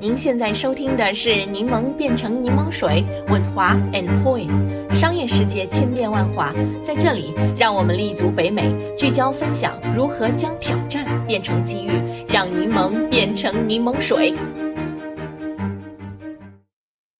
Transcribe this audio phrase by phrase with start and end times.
[0.00, 4.48] 您现在收听的是《柠檬变成柠檬水》，with 华 and Poi。
[4.94, 11.90] 商业世界千变万化，在这里，让我们立足北美，聚焦分享如何将挑战变成机遇，
[12.26, 14.34] 让柠檬变成柠檬水。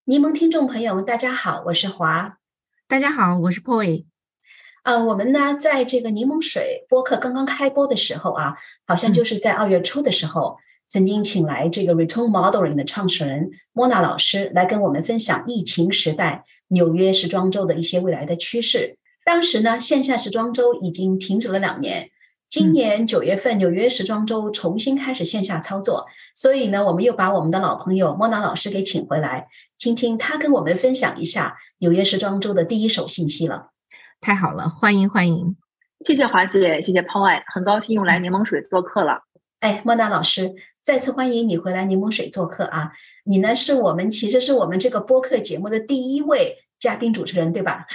[0.05, 2.39] 柠檬听众朋友们，大家好，我是华。
[2.87, 4.05] 大家好，我是 Poi。
[4.81, 8.55] 呃，我们呢，在这个柠檬水播客刚刚开播的时候啊，
[8.87, 10.57] 好像就是在二月初的时候，
[10.91, 18.97] 曾经请来这个 Return Modeling 的创始人莫娜老师来跟我们分享疫情时代纽约时装周的一些未来的趋势。
[19.23, 22.09] 当时呢，线下时装周已经停止了两年，
[22.49, 33.69] 今年九月份纽约时装周重新开始线下操作，所以呢，我们又把我们的老朋友莫娜老师给请回来，听听他跟我们分享一下纽约时装周的第一手信息了。
[34.19, 35.55] 太好了，欢迎欢迎！
[36.05, 39.21] 谢谢华姐，谢谢 Paul，很高兴又来柠檬水做客了。
[39.61, 42.91] 哎，莫娜老师，再次欢迎你回来柠檬水做客啊！
[43.25, 47.85] 你呢，是我们其实是我们这个播客节目的第一位嘉宾主持人，对吧？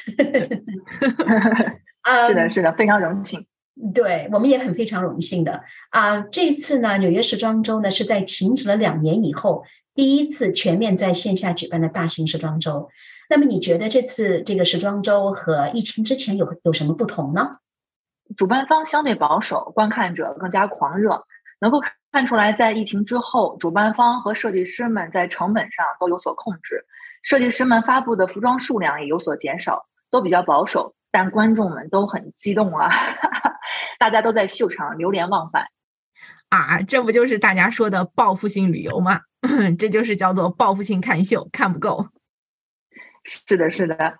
[2.03, 3.45] 啊， 是的，是的，非常荣幸。
[3.93, 6.21] 对我们也很非常荣幸的啊！
[6.31, 12.89] 这次呢，纽约时装周呢是在停止了两年以后，第一次全面在线下举办的大型时装周。
[13.29, 17.57] 那么你觉得这次这个时装周和疫情之前有有什么不同呢？
[18.37, 21.25] 主办方相对保守，观看者更加狂热。
[21.61, 26.85] 能够看出来，在疫情之后，主办方和设计师们在成本上都有所控制，
[27.23, 30.95] 设计师们发布的服装数量也有所减少，都比较保守。
[31.13, 32.91] 但观众们都很激动啊，
[33.99, 35.67] 大家都在秀场流连忘返
[36.51, 36.83] 啊！
[36.83, 39.23] 这不就是大家说的报复性旅游吗？
[39.79, 42.09] 这就是叫做报复性看秀，看不够。
[43.25, 44.19] 是的，是的，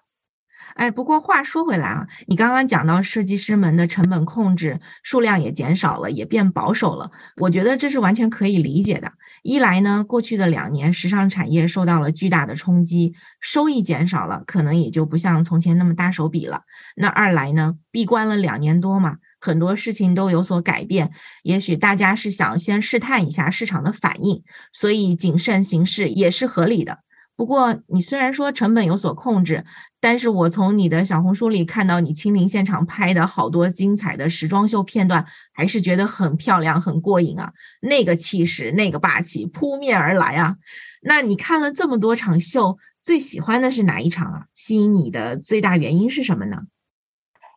[0.77, 7.11] 哎，不过话说回来啊，你刚刚讲到设计师们的成本控制，数量也减少了，也变保守了。
[7.39, 9.11] 我觉得这是完全可以理解的。
[9.43, 16.61] 一来呢，过去的两年时尚产业受到了巨大的冲击，收益减少了，可能也就不像从前那么大手笔了。
[16.95, 21.11] 那二来呢，闭关了两年多嘛，很多事情都有所改变，
[21.43, 24.43] 也许大家是想先试探一下市场的反应，
[24.75, 26.99] 所以谨慎行事也是合理的。
[27.35, 29.67] 不过，你虽然说成本有所控制，
[30.07, 37.53] 但是我从你的小红书里看到你亲临现场拍的好多精彩的时装秀片段，还是觉得很漂亮、很过瘾啊！
[37.81, 40.55] 那个气势、那个霸气扑面而来啊！
[41.03, 44.45] 那你看了这么多场秀，最喜欢的是哪一场啊？
[44.55, 46.59] 吸引你的最大原因是什么呢？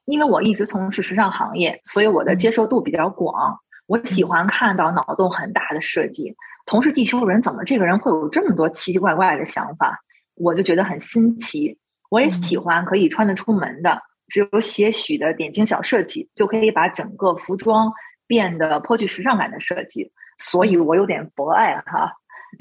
[0.05, 3.59] 因为我一直从事时尚行业，所以我的接受度比较广。
[3.85, 6.35] 我喜欢看到脑洞很大的设计。
[6.65, 9.99] 同是地球人，怎么这个人会有这么多奇奇怪怪的想法？
[10.33, 11.77] 我就觉得很新奇。
[12.09, 17.91] 我也喜欢可以穿得出门的，只有些许的点睛小设计，就可以把整个服装
[18.27, 20.11] 变得颇具时尚感的设计。
[20.37, 22.11] 所以我有点博爱哈。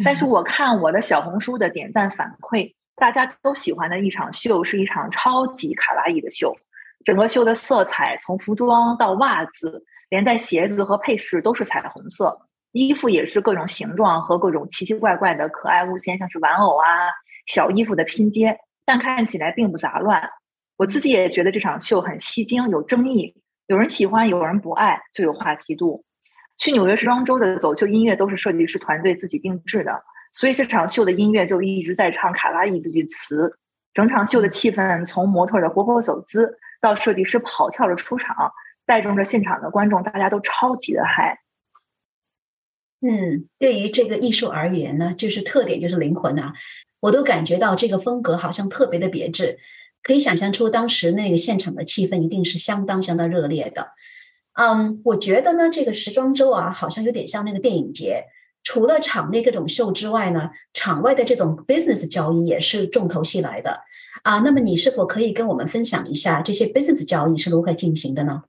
[0.05, 6.55] 但是我看我的小红书的点赞反馈，大家都喜欢的一场秀是一场超级卡哇伊的秀。
[7.05, 12.37] 整个秀的色彩从服装到袜子，连带鞋子和配饰都是彩虹色。
[12.73, 17.09] 衣服也是各种形状和各种奇奇怪怪的可爱物件，像是玩偶啊、
[17.47, 18.55] 小衣服的拼接，
[18.89, 20.19] 但看起来并不杂乱。
[20.79, 23.35] 我自己也觉得这场秀很吸睛，有争议，
[23.67, 26.03] 有人喜欢，有人不爱，就有话题度。
[26.57, 33.55] 去纽约时装周的走秀音乐都是设计师团队自己定制的，所以这场秀的音乐就一直在唱卡哇伊这句词。
[33.93, 36.51] 整场秀的气氛从模特的活泼走姿
[36.81, 38.51] 到设计师跑跳着出场，
[38.87, 41.39] 带动着现场的观众，大家都超级的嗨。
[43.03, 46.55] 嗯，对于这个艺术而言呢，就是特点就是灵魂啊，
[47.01, 49.59] 我都感觉到这个风格好像特别的别致，
[50.03, 53.89] 可以想象出当时那个现场的气氛一定是相当相当热烈的。
[54.55, 58.25] 嗯，我觉得呢，这个时装周啊，好像有点像那个电影节，
[58.63, 63.83] 除了场内各种秀之外呢，场外的这种 business 交易也是重头戏来的
[64.25, 64.41] 啊。
[64.41, 68.43] 那么你是否可以跟我们分享一下这些 business 交易是如何进行的呢？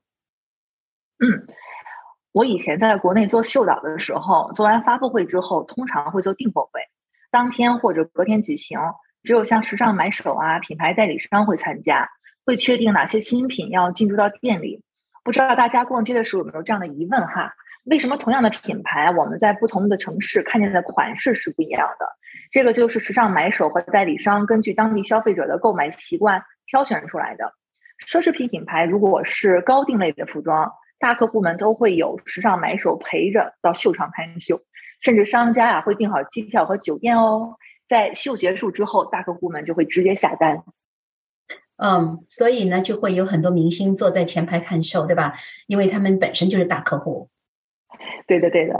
[1.18, 1.46] 嗯。
[2.32, 6.80] 我以前在国内做秀导的时候，做完发布会之后，通常会做订货会，
[7.30, 8.78] 当天或者隔天举行。
[9.22, 12.08] 只有像时尚买手啊、品牌代理商会参加，
[12.46, 14.82] 会确定哪些新品要进驻到店里。
[15.22, 17.52] 不知道大家逛街的时候有没有这样的疑问哈？
[17.84, 22.06] 为什么同样的品牌，我们在不同的城市看见的款式是不一样的？
[22.50, 27.52] 这个就是时尚买手和代理商根据当地消费者的购买习惯挑选出来的。
[28.06, 30.72] 奢侈品品牌如果是高定类的服装。
[30.98, 34.60] 大客户们都会有时尚买手陪着到秀场看秀，
[35.00, 37.56] 甚至商家啊会订好机票和酒店哦。
[37.88, 40.62] 在秀结束之后，大客户们就会直接下单。
[41.76, 45.34] 嗯，所以呢，就会有很多明星坐在前排看秀，对吧？
[45.66, 47.30] 因为他们本身就是大客户。
[48.26, 48.74] 对的，对的。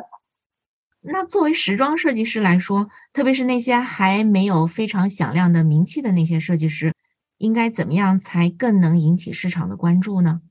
[1.00, 6.92] 那作为时装设计师来说，特别是那些还没有非常响亮的名气的那些设计师，
[7.38, 10.42] 应该怎么样才更能引起市场的关注呢？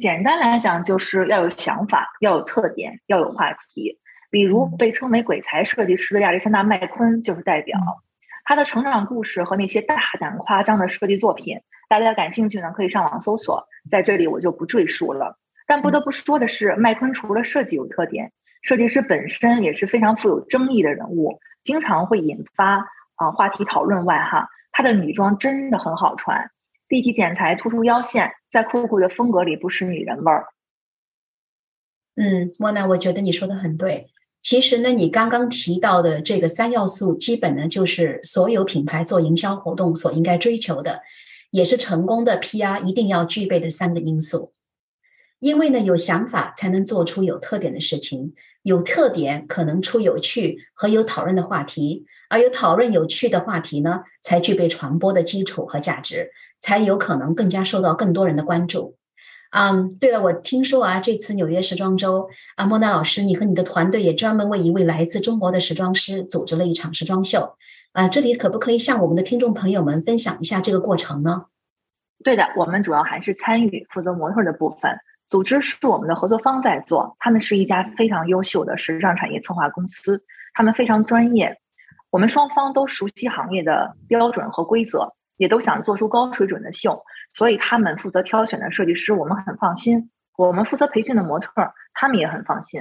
[0.00, 4.00] 简单来讲，就是要有想法，要有特点，要有话题。
[4.36, 7.80] 比如被称为“鬼才设计师”的亚历山大·麦昆就是代表。
[8.44, 15.38] 他的成长故事和那些大胆夸张的设计作品，大家感兴趣呢，可以上网搜索，在这里我就不赘述了。
[15.66, 18.30] 但不得不说的是，麦昆除了设计有特点，
[18.60, 24.46] 设计师本身也是非常富有争议的人物，经常会引发啊话题讨论外哈。
[24.70, 26.50] 他的女装真的很好穿，
[26.88, 30.44] 立体剪裁突出腰线，在酷酷的风格里不失女人味儿。
[32.16, 34.10] 嗯，莫奈，我觉得你说的很对。
[34.46, 41.00] 其实呢，你刚刚提到的这个三要素，基本呢就是所有品牌做营销活动所应该追求的，
[41.50, 44.52] 也是成功的 PR 一定要具备的三个因素。
[45.40, 58.96] 因为呢，有想法才能做出有特点的事情，有特点可能出有趣和有讨论的话题，而有讨论有趣的话题呢，才具备传播的基础和价值，才有可能更加受到更多人的关注。
[59.58, 67.56] 嗯，对了，我听说啊，这次纽约时装周啊，莫娜老师，你和你的团队也专门为一位来自中国的时装师组织了一场时装秀
[67.92, 71.46] 啊，这里可不可以向我们的听众朋友们分享一下这个过程呢？
[72.22, 74.94] 对的，我们主要还是参与负责模特的部分，
[75.30, 81.58] 组织是我们的合作方在做，他们是一家非常优秀的时尚产业策划公司，他们非常专业，
[82.10, 87.02] 我们双方都熟悉行业的标准和规则，也都想做出高水准的秀。
[87.36, 90.00] 所以他们负责挑选的设计师，我们很放心；
[90.38, 91.50] 我们负责培训的模特，
[91.92, 92.80] 他们也很放心。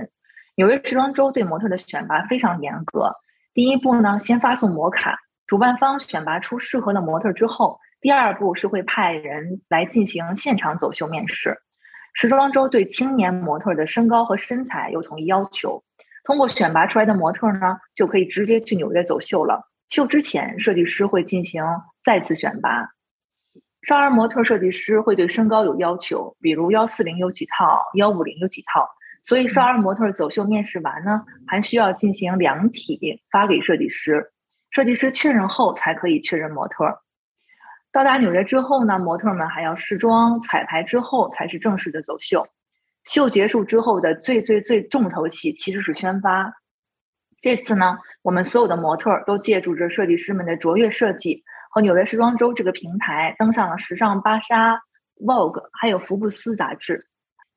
[0.56, 3.12] 纽约时装周对模特的选拔非常严格。
[3.54, 11.57] 第一步呢，先发送模卡，主办方选拔出适合的模特之后，第二步是会派人来进行现场走秀面试。
[12.13, 15.84] 时装周对青年模特的身高和身材有统一要求。
[16.24, 19.69] 通过选拔出来的模特呢，就可以直接去纽约走秀了。
[19.90, 21.62] 秀之前，设计师会进行
[22.06, 22.94] 再次选拔。
[23.88, 28.90] 少儿模特设计师会对身高有要求，比如幺四零有几套，幺五零有几套。
[29.22, 34.32] 所以少儿模特走秀面试完呢，还需要进行量体发给设计师，
[34.72, 36.84] 设计师确认后才可以确认模特。
[37.92, 42.48] 到达纽约之后呢，模特们还要试妆、彩排之后才是正式的走秀。
[43.04, 46.52] 秀结束之后的最最最重头戏其实是宣发。
[47.40, 51.44] 这次呢，我们所有的模特都借助着设计师们的卓越设计。
[51.75, 54.81] 和纽约时装周这个平台登上了时尚芭莎、
[55.18, 57.06] Vogue，还有福布斯杂志。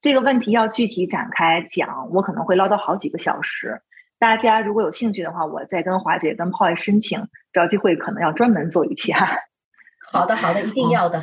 [0.00, 3.80] 这个问题要具体展开讲，我可能会唠叨好几个小时。
[4.18, 9.36] 大家如果有兴趣的话，我再跟华姐、跟 Paul 申请，找机会可能要专门做一期哈。
[10.10, 11.22] 好的，好的，一定要的。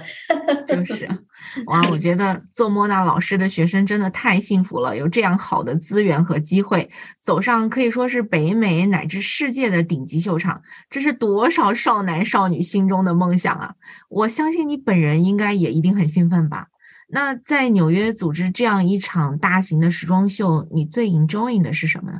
[0.68, 1.08] 就是，
[1.68, 6.90] 哇，我觉得做莫娜老师的学生真的太幸福了，有这样好的资源和机会，
[7.20, 13.76] 走上可以说是北美乃至世界的顶级秀场，这是多少少男少女心中的梦想啊！
[14.10, 16.68] 我相信你本人应该也一定很兴奋吧？
[17.08, 22.20] 那在纽约组织这样一场大型的时装秀，你最 enjoy 的是什么呢？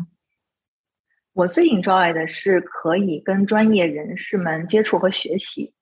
[1.34, 5.74] 我最 enjoy 的是可以跟专业人士们接触和学习。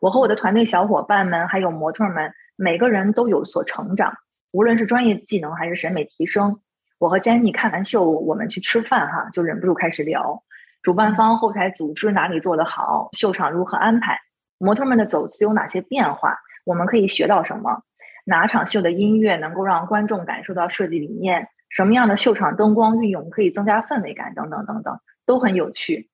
[0.00, 4.12] 我和我的团队小伙伴们，还有模特们，每个人都有所成长。
[4.52, 6.60] 无论是专业技能还是审美提升，
[6.98, 10.42] 我和 Jenny 看完秀，我们去吃饭哈，就忍不住开始聊。
[10.82, 14.18] 主办方后台组织哪里做得好，秀场如何安排，
[14.58, 17.82] 模特们的走姿有哪些变化，我们可以学到什么？
[18.24, 21.48] 哪场秀的音乐能够让观众感受到设计理念？
[21.70, 24.34] 什么样的秀场灯光运用可以增加氛围感？
[24.34, 26.08] 等等等等，都很有趣。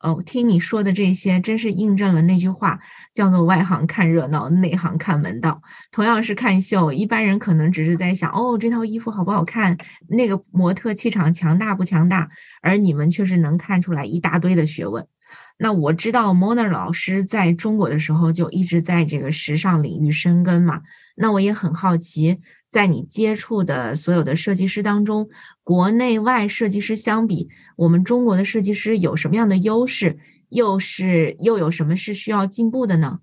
[0.00, 2.78] 哦，听你说的这些，真是印证了那句话，
[3.14, 5.62] 叫做“外行看热闹，内行看门道”。
[5.92, 12.28] 同样是看秀，一般人可能只是在想，哦，这套衣服好不好看，那个模特气场强大不强大，
[12.60, 15.06] 而你们却是能看出来一大堆的学问。
[15.56, 20.82] 那我知道 Mona 老师在中国的时候就一直在这个时尚领域深耕嘛。
[21.16, 25.28] 那我也很好奇，在你接触的所有的设计师当中，
[25.62, 30.18] 国内外设计师相比，我们中国的设计师有什么样的优势？
[30.48, 33.20] 又是又有什么是需要进步的呢？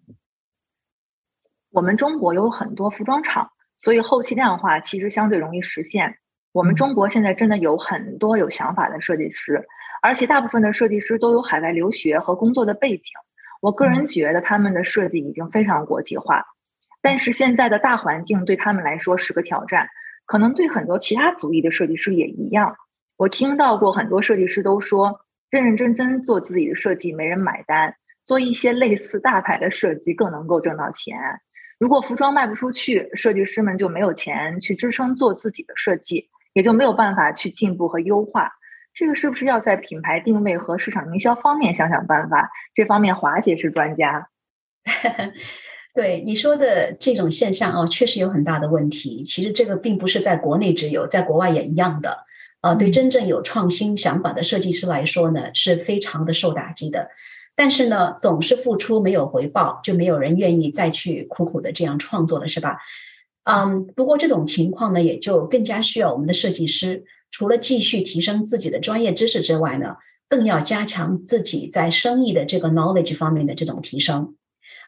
[1.69, 6.17] 我们中国有很多服装厂，所以后期量化其实相对容易实现。
[6.53, 9.65] 我们中国现在真的有很多有想法的设计师。
[10.01, 13.13] 而且大部分的设计师都有海外留学和工作的背景，
[13.61, 16.43] 我个人觉得他们的设计已经非常国际化。
[17.01, 19.87] 但是现在的大环境对他们来说是个挑战，
[20.25, 22.75] 可能对很多其他族裔的设计师也一样。
[23.17, 31.17] 我听到过很多设计师都说，认认真真做自己的设计没人买单，做一些类似大牌的设计更能够挣到钱。
[31.77, 38.51] 如果服装卖不出去，设计师们就没有钱去支撑做自己的设计，也就没有办法去进步和优化。
[38.93, 42.49] 这个是不是要在品牌定位和市场营销方面想想办法？
[42.73, 44.29] 这方面华姐是专家。
[45.93, 49.23] 对你说的这种现象哦，确实有很大的问题。
[49.23, 52.25] 其实这个并不是在国内只有，在国外也一样的。
[52.61, 57.09] 呃，对真正有创新想法的设计师来说呢，是非常的受打击的。
[57.55, 62.77] 但是呢，总是付出没有回报，就没有人愿意再去苦苦的这样创作了，是吧？
[63.43, 69.95] 嗯，不过这种情况呢，也就更加需要我们的设计师，除了继续提升自己的专业知识之外呢，
[70.27, 74.35] 更要加强自己在生意的这个 knowledge 方面的这种提升。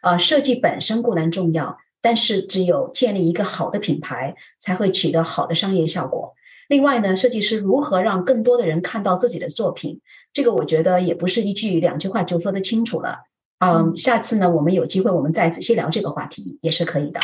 [0.01, 6.33] 呃，设计本身固然重要，但是只有建立一个好的品牌，才会取得好的商业效果。
[6.67, 13.19] 另外呢，设计师如何让更多的人看到自己的作品，这个我觉得也不是一句两句话就说得清楚了。
[13.59, 17.19] 嗯，下次呢，我们有机会我们再仔细聊这个话题也是可以的。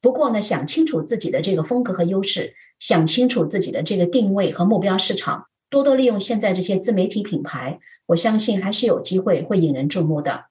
[0.00, 10.46] 不过呢，想清楚自己的这个风格和优势，想清楚自己的这个定位和目标市场，多多利用现在这些自媒体品牌，我相信还是有机会会引人注目的。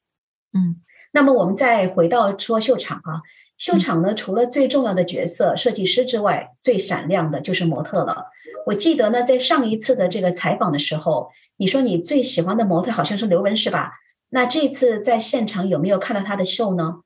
[0.53, 0.82] 嗯。
[1.12, 3.25] 那么我们再回到说秀场啊，
[3.58, 8.27] 秀场呢，除了最重要的角色设计师之外，最闪亮的就是模特了。
[8.68, 13.94] 我记得呢，在上一次的这个采访的时候，你说你最喜欢的模特好像是刘雯，是吧？
[14.29, 16.98] 那这次在现场有没有看到她的秀呢？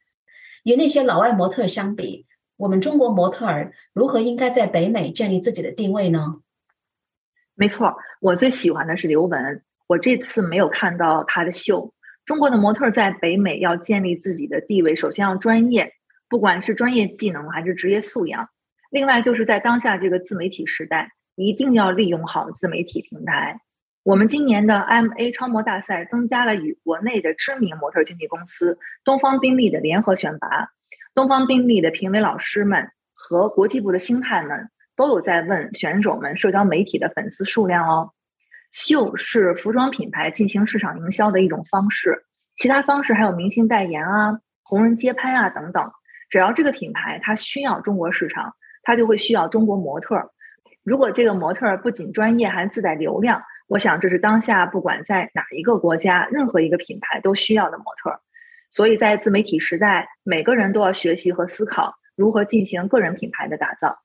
[0.64, 2.26] 与那些老外模特相比，
[2.63, 6.39] 我们中国模特儿如何应该在北美建立自己的定位呢？
[7.55, 11.93] 没错，我最喜欢的是刘雯，我这次没有看到她的秀。
[12.24, 15.91] 中国的模特在北美要建立自己的地位，首先要专业，
[16.29, 18.48] 不管是专业技能还是职业素养。
[18.91, 23.60] 另外，就是在当下这个自媒体时代，一定要利用好自媒体平台。
[24.03, 30.70] 我们今年的 MA 超模大赛增加了与国内的知名模特经纪公司东方宾利的联合选拔，
[31.15, 38.12] 东方宾利的评委老师们和国际部的星探们都有在问选手们社交媒体的粉丝数量哦。
[38.72, 45.91] 秀是服装品牌进行市场营销的一种方式，其他方式还有明星代言啊、红人街拍啊等等。
[46.32, 50.15] 只要这个品牌它需要中国市场，它就会需要中国模特。
[50.84, 58.20] 如果这个模特不仅专业，还自带流量，我想这是当下不管在哪一个国家、任何一个品牌都需要的模特。
[58.74, 64.00] 所以在自媒体时代，每个人都要学习和思考如何进行个人品牌的打造。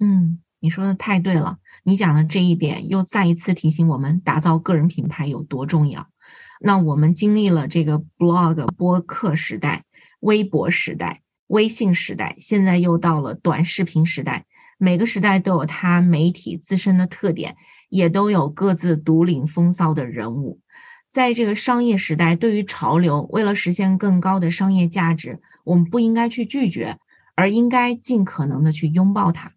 [0.00, 0.40] 嗯。
[0.60, 6.08] 你说的太对了，你讲的这一点又再一次提醒我们打造个人品牌有多重要。
[6.60, 9.84] 那我们经历了这个 blog 播客时代、
[10.18, 14.46] 微博时代、微信时代，现在又到了短视频时代。
[14.78, 17.56] 每个时代都有它媒体自身的特点，
[17.88, 20.58] 也都有各自独领风骚的人物。
[21.18, 26.96] 在这个商业时代，对于潮流，为了实现更高的商业价值，我们不应该去拒绝，
[27.34, 29.50] 而应该尽可能的去拥抱它。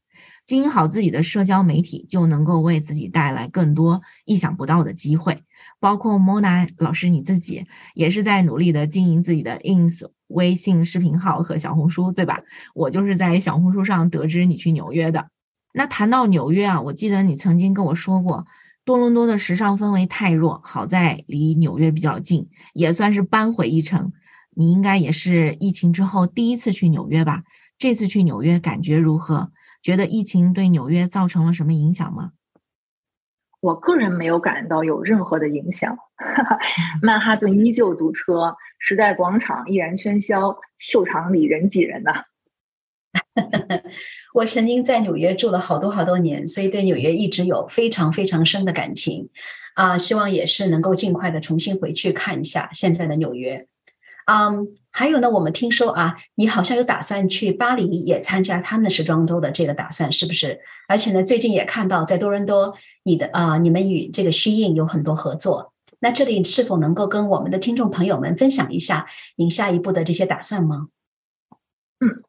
[0.43, 5.43] 经营好自己的社交媒体，就能够为自己带来更多意想不到的机会。
[5.79, 12.39] 包括 Mona 老师你自己，也是在努力的经营自己的 ins 微信视频号和小红书，对吧？
[12.73, 15.27] 我就是在小红书上得知你去纽约的。
[15.75, 18.47] 那谈到纽约啊，我记得你曾经跟我说过，
[18.83, 24.11] 多伦多的时尚氛围太弱，好在离纽约比较近，也算是扳回一城。
[24.53, 27.43] 你应该也是疫情之后第一次去纽约吧？
[27.77, 29.51] 这次去纽约感觉如何？
[29.81, 32.31] 觉得疫情对纽约造成了什么影响吗？
[33.59, 35.95] 我个人没有感到有任何的影响。
[37.01, 42.11] 曼哈顿依旧堵车，时代广场依然喧嚣，秀场里人挤人呐。
[44.33, 49.29] 我曾经在纽约住了好多好多年，所以对纽约一直有非常非常深的感情
[49.75, 49.97] 啊！
[49.97, 53.67] 希望也是能够尽快的重新回去看一下现在的纽约。
[54.25, 60.59] 嗯，还有呢，我们听说啊，你好像有打算去巴黎也参加他们的时装周的这个打算，是不是？
[60.87, 65.73] 而且呢，最近也看到在多伦多，你的啊，你们与这个 Shein 有很多合作。
[65.99, 70.87] 那这里是否能够跟我们的听众朋友们分享一下您下一步的这些打算吗？
[71.99, 72.23] 嗯，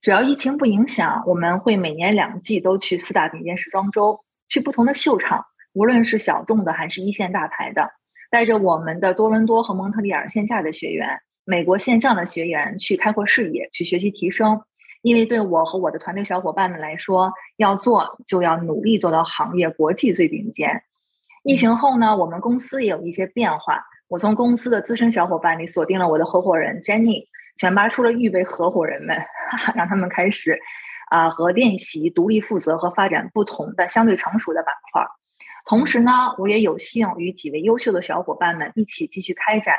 [0.00, 7.90] 只要疫情不影响，我们会每年两季都去四大顶尖时装周，去不同的秀场，无论是小众的还是一线大牌的，
[8.30, 11.18] 带着我们的多伦多和蒙特利尔线下的学员。
[11.44, 14.60] 美国线上的学员去开阔视野，去学习提升，
[15.02, 20.82] 因为对我和我的团队小伙伴们来说，要做就要努力做到行业国际最顶尖。
[21.42, 27.24] 疫情后呢，我们公司也有一些变化，我从公司的资深小伙伴里锁定了我的合伙人 Jenny，
[27.58, 29.16] 选拔出了预备合伙人们，
[29.74, 30.58] 让他们开始
[31.10, 35.04] 啊和练习独立负责和发展不同的相对成熟的板块。
[35.66, 39.74] 同时呢，我也有幸与几位优秀的小伙伴们一起继续开展。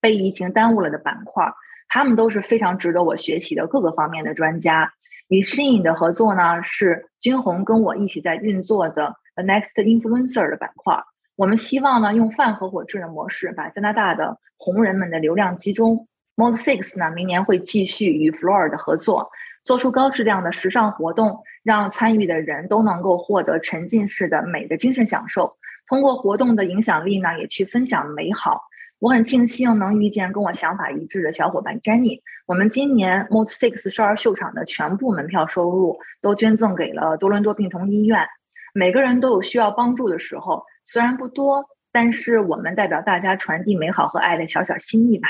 [0.00, 1.50] 被疫情耽误了的板块，
[1.88, 4.92] 他们都是非常值得我学习的各个方面的专家。
[5.28, 11.02] 与 Shein 的合作呢，是君红跟我一起在运作的 The Next Influencer 的板块。
[11.36, 16.06] 我们希望呢，用泛合伙制的模式，把加拿大的红人们的流量集中。
[16.36, 19.30] Mode Six 呢，明年会继续与 Floor 的合作，
[19.64, 25.56] 做出高质量的时尚活动，让参与的人都能够获得沉浸式的美的精神享受。
[25.86, 28.60] 通过活动的影响力呢，也去分享美好。
[28.98, 32.20] 我很庆幸能遇见跟我想法一致的小伙伴 Jenny。
[32.46, 38.26] 我们今年 Mode Six 少儿秀场的全部门票收入都捐赠给了多伦多病童医院。
[38.72, 40.64] 每个人都有需要帮助的时候。
[40.84, 45.28] 虽然不多，但是我们代表大家传递美好和爱的小小心意吧。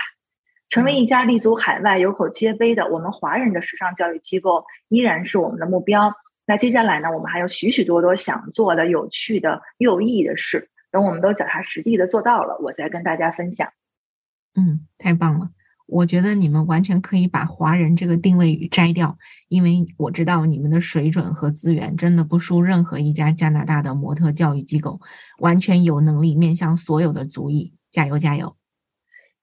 [0.68, 6.12] 成为一家立足海外、有口皆碑的我们华人的时尚教育机构，依然是我们的目标。
[6.46, 10.68] 那接下来呢，我们还有许许多多想做的、有趣的又有意义的事。
[10.90, 13.68] 等我们都脚踏实地的做到了，我再跟大家分享。
[14.54, 15.50] 嗯，太棒了。
[15.86, 19.18] 我觉得你们完全可以把华人这个定位语摘掉，
[19.48, 25.00] 因为我知道你们的水准和资源真的不输任何一家加拿大的模特教育机构，
[25.38, 27.74] 完全有能力面向所有的族裔。
[27.90, 28.56] 加油加油！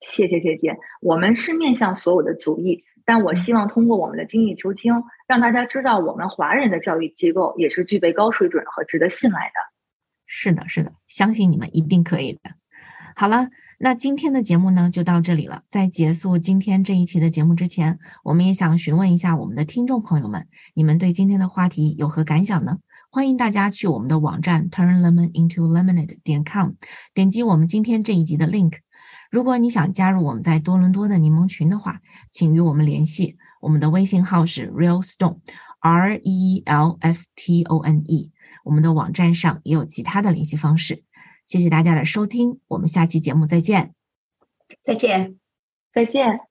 [0.02, 4.94] 谢谢姐姐，我们是面向所有的族裔，但我希望通过我们的精益求精，
[5.28, 9.54] 让大家知道我们华人的教育机构也是具备高水准和值得信赖的。
[10.26, 12.40] 是的，是的，相信你们一定可以的。
[13.16, 13.48] 好了。
[13.84, 15.64] 那今天的节目呢，就到这里了。
[15.68, 22.78] 在结束今天这一期的节目之前，我们也想询问一下我们的听众朋友们，你们对今天的话题有何感想呢？
[23.10, 26.74] 欢迎大家去我们的网站 turnlemonintolemonade 点 com，
[27.16, 28.74] 点击我们今天这一集的 link。
[29.32, 32.02] 如果你想加入我们在多伦多的柠檬群的话，
[32.34, 33.38] 请与我们联系。
[33.62, 38.32] 我们的微信号是 realstone，r e l s t o n e。
[38.66, 41.04] 我们的网站上也有其他的联系方式。
[41.46, 43.94] 谢谢大家的收听，我们下期节目再见。
[44.84, 45.40] 再见，
[45.94, 46.51] 再见。